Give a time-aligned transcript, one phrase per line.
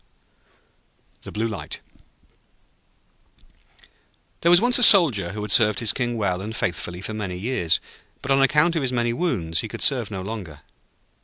[1.25, 1.79] ]The Blue Light
[4.41, 7.37] There was once a Soldier who had served his King well and faithfully for many
[7.37, 7.79] years.
[8.23, 10.61] But, on account of his many wounds, he could serve no longer.